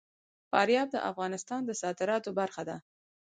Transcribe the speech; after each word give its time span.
فاریاب 0.51 0.87
د 0.91 0.97
افغانستان 1.11 1.61
د 1.65 1.71
صادراتو 1.81 2.29
برخه 2.39 2.61
ده. 2.69 2.77